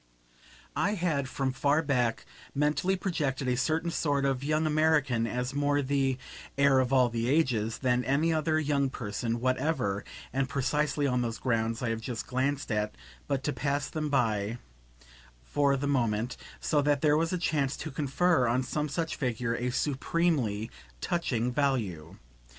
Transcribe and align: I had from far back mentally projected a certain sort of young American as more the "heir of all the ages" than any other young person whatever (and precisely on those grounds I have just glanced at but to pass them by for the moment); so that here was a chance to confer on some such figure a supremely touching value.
I 0.75 0.95
had 0.95 1.29
from 1.29 1.51
far 1.51 1.83
back 1.83 2.25
mentally 2.55 2.95
projected 2.95 3.47
a 3.47 3.55
certain 3.55 3.91
sort 3.91 4.25
of 4.25 4.43
young 4.43 4.65
American 4.65 5.27
as 5.27 5.53
more 5.53 5.83
the 5.83 6.17
"heir 6.57 6.79
of 6.79 6.91
all 6.91 7.07
the 7.07 7.29
ages" 7.29 7.77
than 7.77 8.03
any 8.03 8.33
other 8.33 8.59
young 8.59 8.89
person 8.89 9.39
whatever 9.39 10.03
(and 10.33 10.49
precisely 10.49 11.05
on 11.05 11.21
those 11.21 11.37
grounds 11.37 11.83
I 11.83 11.89
have 11.89 12.01
just 12.01 12.25
glanced 12.25 12.71
at 12.71 12.95
but 13.27 13.43
to 13.43 13.53
pass 13.53 13.89
them 13.91 14.09
by 14.09 14.57
for 15.43 15.77
the 15.77 15.85
moment); 15.85 16.35
so 16.59 16.81
that 16.81 17.03
here 17.03 17.15
was 17.15 17.31
a 17.31 17.37
chance 17.37 17.77
to 17.77 17.91
confer 17.91 18.47
on 18.47 18.63
some 18.63 18.89
such 18.89 19.15
figure 19.15 19.53
a 19.53 19.69
supremely 19.69 20.71
touching 20.99 21.51
value. 21.51 22.17